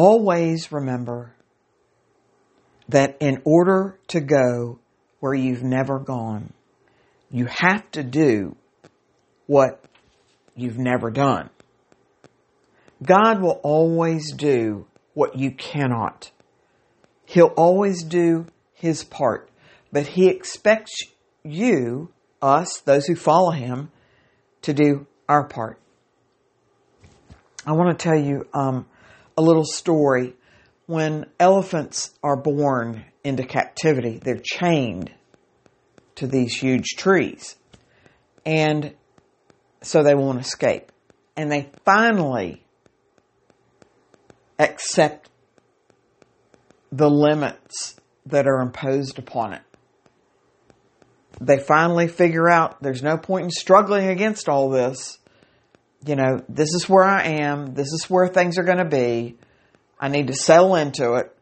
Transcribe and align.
always 0.00 0.72
remember 0.72 1.34
that 2.88 3.18
in 3.20 3.42
order 3.44 3.98
to 4.08 4.20
go 4.20 4.78
where 5.20 5.34
you've 5.34 5.62
never 5.62 5.98
gone, 5.98 6.52
you 7.30 7.46
have 7.46 7.88
to 7.92 8.02
do 8.02 8.56
what 9.46 9.84
you've 10.56 10.78
never 10.78 11.10
done. 11.10 11.50
God 13.02 13.42
will 13.42 13.60
always 13.62 14.32
do 14.32 14.86
what 15.14 15.36
you 15.36 15.50
cannot. 15.50 16.30
He'll 17.26 17.54
always 17.56 18.02
do 18.02 18.46
his 18.72 19.04
part, 19.04 19.50
but 19.92 20.06
he 20.06 20.28
expects 20.28 21.02
you, 21.44 22.10
us, 22.40 22.80
those 22.80 23.06
who 23.06 23.14
follow 23.14 23.50
him, 23.50 23.90
to 24.62 24.72
do 24.72 25.06
our 25.28 25.44
part. 25.44 25.78
I 27.66 27.72
want 27.72 27.96
to 27.96 28.02
tell 28.02 28.18
you 28.18 28.48
um, 28.54 28.86
a 29.40 29.42
little 29.42 29.64
story. 29.64 30.34
When 30.84 31.24
elephants 31.38 32.10
are 32.22 32.36
born 32.36 33.06
into 33.24 33.44
captivity, 33.44 34.18
they're 34.18 34.42
chained 34.42 35.10
to 36.16 36.26
these 36.26 36.54
huge 36.54 36.88
trees. 36.96 37.56
And 38.44 38.94
so 39.82 40.02
they 40.02 40.14
won't 40.14 40.40
escape. 40.40 40.92
And 41.36 41.50
they 41.50 41.70
finally 41.86 42.62
accept 44.58 45.30
the 46.92 47.08
limits 47.08 47.96
that 48.26 48.46
are 48.46 48.60
imposed 48.60 49.18
upon 49.18 49.54
it. 49.54 49.62
They 51.40 51.58
finally 51.58 52.08
figure 52.08 52.50
out 52.50 52.82
there's 52.82 53.02
no 53.02 53.16
point 53.16 53.44
in 53.44 53.50
struggling 53.50 54.08
against 54.08 54.50
all 54.50 54.68
this. 54.68 55.18
You 56.04 56.16
know, 56.16 56.42
this 56.48 56.74
is 56.74 56.88
where 56.88 57.04
I 57.04 57.24
am. 57.40 57.74
This 57.74 57.92
is 57.92 58.08
where 58.08 58.28
things 58.28 58.58
are 58.58 58.64
going 58.64 58.78
to 58.78 58.84
be. 58.84 59.36
I 59.98 60.08
need 60.08 60.28
to 60.28 60.34
settle 60.34 60.76
into 60.76 61.14
it. 61.14 61.36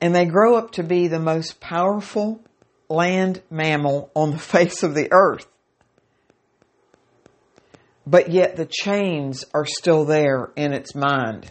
And 0.00 0.14
they 0.14 0.26
grow 0.26 0.56
up 0.56 0.72
to 0.72 0.82
be 0.82 1.08
the 1.08 1.20
most 1.20 1.60
powerful 1.60 2.40
land 2.88 3.40
mammal 3.50 4.10
on 4.14 4.32
the 4.32 4.38
face 4.38 4.82
of 4.82 4.94
the 4.94 5.08
earth. 5.12 5.46
But 8.06 8.30
yet 8.30 8.56
the 8.56 8.66
chains 8.66 9.44
are 9.54 9.64
still 9.64 10.04
there 10.04 10.50
in 10.56 10.72
its 10.72 10.94
mind. 10.94 11.50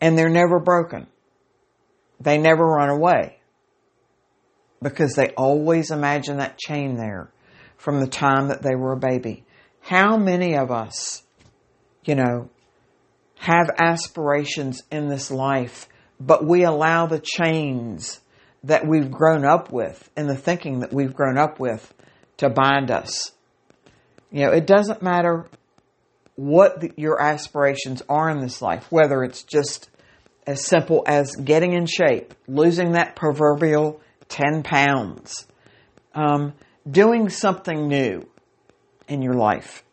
And 0.00 0.16
they're 0.16 0.28
never 0.28 0.60
broken. 0.60 1.06
They 2.20 2.38
never 2.38 2.64
run 2.64 2.90
away. 2.90 3.38
Because 4.84 5.14
they 5.14 5.30
always 5.30 5.90
imagine 5.90 6.36
that 6.36 6.58
chain 6.58 6.96
there 6.96 7.30
from 7.78 8.00
the 8.00 8.06
time 8.06 8.48
that 8.48 8.62
they 8.62 8.74
were 8.74 8.92
a 8.92 8.98
baby. 8.98 9.44
How 9.80 10.18
many 10.18 10.56
of 10.56 10.70
us, 10.70 11.22
you 12.04 12.14
know, 12.14 12.50
have 13.36 13.70
aspirations 13.78 14.82
in 14.90 15.08
this 15.08 15.30
life, 15.30 15.88
but 16.20 16.44
we 16.44 16.64
allow 16.64 17.06
the 17.06 17.22
chains 17.22 18.20
that 18.62 18.86
we've 18.86 19.10
grown 19.10 19.46
up 19.46 19.72
with 19.72 20.10
and 20.16 20.28
the 20.28 20.36
thinking 20.36 20.80
that 20.80 20.92
we've 20.92 21.14
grown 21.14 21.38
up 21.38 21.58
with 21.58 21.92
to 22.36 22.50
bind 22.50 22.90
us. 22.90 23.32
You 24.30 24.46
know, 24.46 24.52
it 24.52 24.66
doesn't 24.66 25.02
matter 25.02 25.46
what 26.36 26.80
the, 26.80 26.92
your 26.96 27.20
aspirations 27.20 28.02
are 28.08 28.28
in 28.28 28.40
this 28.40 28.60
life, 28.60 28.90
whether 28.90 29.22
it's 29.22 29.42
just 29.44 29.88
as 30.46 30.64
simple 30.64 31.04
as 31.06 31.36
getting 31.36 31.72
in 31.72 31.86
shape, 31.86 32.34
losing 32.46 32.92
that 32.92 33.16
proverbial 33.16 34.00
10 34.28 34.62
pounds, 34.62 35.46
um, 36.14 36.52
doing 36.88 37.28
something 37.28 37.88
new 37.88 38.26
in 39.08 39.22
your 39.22 39.34
life. 39.34 39.84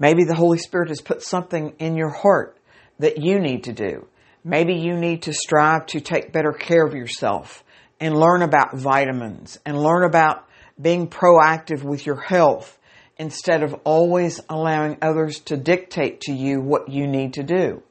Maybe 0.00 0.24
the 0.24 0.34
Holy 0.34 0.58
Spirit 0.58 0.88
has 0.88 1.00
put 1.00 1.22
something 1.22 1.74
in 1.78 1.96
your 1.96 2.10
heart 2.10 2.56
that 2.98 3.18
you 3.18 3.40
need 3.40 3.64
to 3.64 3.72
do. 3.72 4.06
Maybe 4.44 4.74
you 4.74 4.96
need 4.96 5.22
to 5.22 5.32
strive 5.32 5.86
to 5.86 6.00
take 6.00 6.32
better 6.32 6.52
care 6.52 6.84
of 6.84 6.94
yourself 6.94 7.64
and 8.00 8.16
learn 8.16 8.42
about 8.42 8.76
vitamins 8.76 9.58
and 9.66 9.76
learn 9.76 10.04
about 10.04 10.46
being 10.80 11.08
proactive 11.08 11.82
with 11.82 12.06
your 12.06 12.20
health 12.20 12.78
instead 13.18 13.64
of 13.64 13.74
always 13.84 14.40
allowing 14.48 14.96
others 15.02 15.40
to 15.40 15.56
dictate 15.56 16.20
to 16.22 16.32
you 16.32 16.60
what 16.60 16.88
you 16.88 17.06
need 17.06 17.34
to 17.34 17.42
do. 17.42 17.82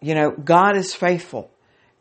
You 0.00 0.14
know, 0.14 0.30
God 0.30 0.76
is 0.76 0.94
faithful. 0.94 1.50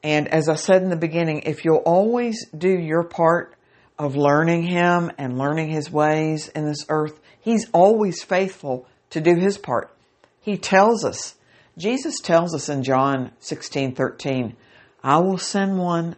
And 0.05 0.27
as 0.27 0.47
I 0.47 0.53
said 0.53 0.83
in 0.83 0.91
the 0.91 0.95
beginning, 0.95 1.41
if 1.47 1.65
you'll 1.65 1.77
always 1.77 2.45
do 2.55 2.69
your 2.69 3.01
part 3.01 3.55
of 3.97 4.15
learning 4.15 4.61
Him 4.61 5.11
and 5.17 5.39
learning 5.39 5.69
His 5.69 5.89
ways 5.89 6.47
in 6.49 6.63
this 6.63 6.85
earth, 6.89 7.19
He's 7.41 7.67
always 7.71 8.21
faithful 8.21 8.87
to 9.09 9.19
do 9.19 9.35
His 9.35 9.57
part. 9.57 9.91
He 10.39 10.57
tells 10.57 11.03
us 11.03 11.33
Jesus 11.75 12.19
tells 12.19 12.53
us 12.53 12.69
in 12.69 12.83
John 12.83 13.31
16, 13.39 13.95
13, 13.95 14.55
I 15.03 15.17
will 15.17 15.39
send 15.39 15.79
one 15.79 16.17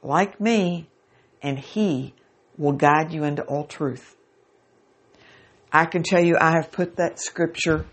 like 0.00 0.40
me 0.40 0.88
and 1.42 1.58
he 1.58 2.14
will 2.56 2.72
guide 2.72 3.12
you 3.12 3.24
into 3.24 3.42
all 3.42 3.64
truth. 3.64 4.16
I 5.72 5.86
can 5.86 6.04
tell 6.04 6.22
you 6.24 6.36
I 6.40 6.52
have 6.52 6.70
put 6.70 6.96
that 6.96 7.18
scripture 7.18 7.84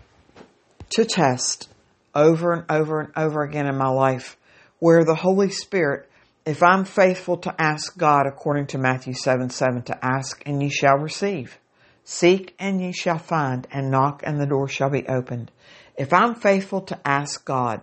to 0.90 1.04
test 1.04 1.68
over 2.14 2.52
and 2.52 2.64
over 2.70 3.00
and 3.00 3.12
over 3.16 3.42
again 3.42 3.66
in 3.66 3.76
my 3.76 3.88
life 3.88 4.36
where 4.78 5.04
the 5.04 5.14
Holy 5.14 5.50
Spirit, 5.50 6.08
if 6.44 6.62
I'm 6.62 6.84
faithful 6.84 7.38
to 7.38 7.54
ask 7.60 7.96
God 7.96 8.26
according 8.26 8.66
to 8.68 8.78
Matthew 8.78 9.14
7, 9.14 9.50
7, 9.50 9.82
to 9.82 10.04
ask 10.04 10.42
and 10.46 10.62
ye 10.62 10.68
shall 10.68 10.98
receive. 10.98 11.58
Seek 12.04 12.54
and 12.58 12.80
ye 12.80 12.92
shall 12.92 13.18
find 13.18 13.66
and 13.72 13.90
knock 13.90 14.22
and 14.24 14.40
the 14.40 14.46
door 14.46 14.68
shall 14.68 14.90
be 14.90 15.06
opened. 15.08 15.50
If 15.96 16.12
I'm 16.12 16.34
faithful 16.34 16.82
to 16.82 17.00
ask 17.04 17.44
God, 17.44 17.80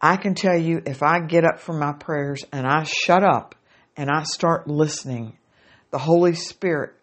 I 0.00 0.16
can 0.16 0.34
tell 0.34 0.58
you 0.58 0.82
if 0.84 1.02
I 1.02 1.20
get 1.20 1.44
up 1.44 1.60
from 1.60 1.78
my 1.78 1.92
prayers 1.92 2.44
and 2.52 2.66
I 2.66 2.82
shut 2.82 3.22
up 3.22 3.54
and 3.96 4.10
I 4.10 4.24
start 4.24 4.66
listening, 4.66 5.38
the 5.90 5.98
Holy 5.98 6.34
Spirit 6.34 6.94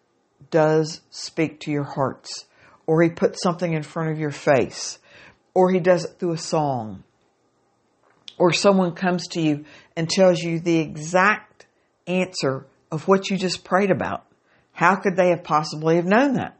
does 0.50 1.00
speak 1.10 1.60
to 1.60 1.70
your 1.70 1.84
hearts, 1.84 2.44
or 2.86 3.02
He 3.02 3.08
puts 3.08 3.42
something 3.42 3.72
in 3.72 3.82
front 3.82 4.10
of 4.10 4.18
your 4.18 4.30
face, 4.30 4.98
or 5.54 5.70
He 5.70 5.80
does 5.80 6.04
it 6.04 6.18
through 6.18 6.32
a 6.32 6.38
song, 6.38 7.04
or 8.42 8.52
someone 8.52 8.90
comes 8.90 9.28
to 9.28 9.40
you 9.40 9.64
and 9.94 10.10
tells 10.10 10.40
you 10.42 10.58
the 10.58 10.80
exact 10.80 11.64
answer 12.08 12.66
of 12.90 13.06
what 13.06 13.30
you 13.30 13.38
just 13.38 13.62
prayed 13.62 13.92
about. 13.92 14.26
How 14.72 14.96
could 14.96 15.14
they 15.14 15.28
have 15.28 15.44
possibly 15.44 15.94
have 15.94 16.06
known 16.06 16.34
that? 16.34 16.58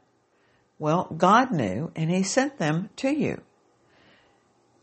Well, 0.78 1.12
God 1.16 1.50
knew 1.50 1.90
and 1.96 2.08
He 2.08 2.22
sent 2.22 2.56
them 2.56 2.88
to 2.98 3.10
you. 3.10 3.40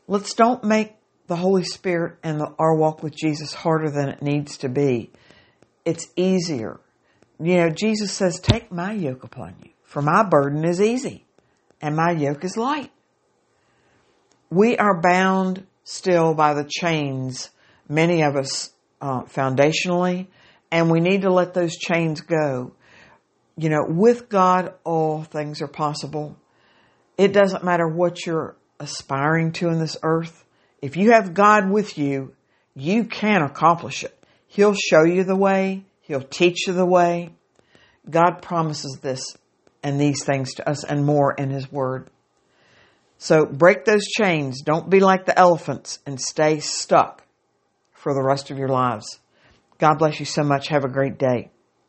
Let's 0.10 0.34
don't 0.34 0.62
make 0.66 0.94
the 1.28 1.38
Holy 1.38 1.64
Spirit 1.64 2.18
and 2.22 2.42
the, 2.42 2.54
our 2.60 2.76
walk 2.76 3.02
with 3.02 3.16
Jesus 3.16 3.54
harder 3.54 3.90
than 3.90 4.10
it 4.10 4.22
needs 4.22 4.58
to 4.58 4.68
be. 4.68 5.10
It's 5.86 6.10
easier. 6.18 6.81
You 7.40 7.56
know, 7.56 7.70
Jesus 7.70 8.12
says, 8.12 8.42
take 8.42 8.74
my 8.74 8.92
yoke 8.92 9.24
upon 9.24 9.56
you, 9.64 9.70
for 9.86 10.02
my 10.02 10.24
burden 10.24 10.66
is 10.66 10.81
easy 10.81 11.24
and 11.80 11.96
my 11.96 12.12
yoke 12.12 12.44
is 12.44 12.58
light. 12.58 12.92
We 14.50 14.78
are 14.78 15.00
bound 15.00 15.66
still 15.90 16.34
by 16.34 16.54
the 16.54 16.70
chains, 16.70 17.50
many 17.88 18.24
of 18.24 18.36
us 18.36 18.72
uh, 19.02 19.24
foundationally, 19.24 20.28
and 20.72 20.92
we 20.92 21.00
need 21.00 21.22
to 21.24 21.32
let 21.32 21.54
those 21.54 21.76
chains 21.78 22.22
go 22.22 22.74
you 23.60 23.68
know, 23.68 23.84
with 23.86 24.30
God, 24.30 24.74
all 24.86 25.24
things 25.24 25.62
are 25.62 25.68
possible. 25.68 26.38
It 27.18 27.34
doesn't 27.34 27.62
matter 27.62 27.86
what 27.86 28.26
you're 28.26 28.56
aspiring 28.80 29.52
to 29.54 29.68
in 29.68 29.80
this 29.80 29.98
earth. 30.02 30.46
If 30.82 30.96
you 30.96 31.12
have 31.12 31.34
God 31.34 31.70
with 31.70 31.98
you, 31.98 32.34
you 32.74 33.04
can 33.04 33.42
accomplish 33.42 34.06
it. 34.06 34.18
He'll 34.48 34.76
show 34.76 35.04
you 35.04 35.26
the 35.26 35.36
way. 35.36 35.84
He'll 36.00 36.22
teach 36.22 36.68
you 36.68 36.74
the 36.74 36.86
way. 36.86 37.31
God 38.10 38.42
promises 38.42 39.00
this 39.02 39.22
and 39.84 40.00
these 40.00 40.24
things 40.24 40.54
to 40.54 40.69
us 40.69 40.86
and 40.86 41.06
more 41.06 41.34
in 41.34 41.50
His 41.50 41.69
Word. 41.69 42.10
So 43.19 43.45
break 43.45 43.83
those 43.83 44.06
chains. 44.07 44.62
Don't 44.62 44.89
be 44.89 45.01
like 45.01 45.25
the 45.25 45.38
elephants 45.38 46.00
and 46.06 46.19
stay 46.19 46.60
stuck 46.62 47.24
for 47.92 48.13
the 48.13 48.24
rest 48.24 48.50
of 48.50 48.57
your 48.57 48.69
lives. 48.69 49.19
God 49.77 49.95
bless 50.00 50.19
you 50.19 50.25
so 50.25 50.42
much. 50.42 50.69
Have 50.69 50.86
a 50.86 50.89
great 50.89 51.19
day. 51.19 51.51